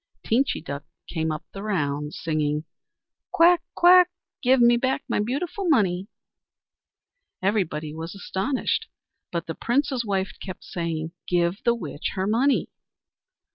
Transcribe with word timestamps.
Teenchy 0.23 0.61
Duck 0.63 0.83
came 1.07 1.31
up 1.31 1.45
the 1.53 1.61
rounds, 1.61 2.17
singing: 2.19 2.63
"Quack! 3.31 3.61
quack! 3.75 4.09
Give 4.41 4.59
me 4.59 4.75
back 4.75 5.03
my 5.07 5.19
beautiful 5.19 5.69
money!" 5.69 6.07
Everybody 7.43 7.93
was 7.93 8.15
astonished, 8.15 8.87
and 9.31 9.43
the 9.45 9.53
Prince's 9.53 10.03
wife 10.03 10.31
kept 10.41 10.63
saying: 10.63 11.11
"Give 11.27 11.61
the 11.63 11.75
witch 11.75 12.13
her 12.15 12.25
money." 12.25 12.71